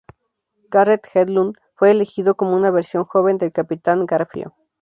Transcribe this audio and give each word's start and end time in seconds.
Garrett 0.71 1.07
Hedlund 1.13 1.53
fue 1.75 1.91
elegido 1.91 2.33
como 2.33 2.55
una 2.55 2.71
versión 2.71 3.03
joven 3.05 3.37
del 3.37 3.51
Capitán 3.51 4.07
Garfio. 4.07 4.55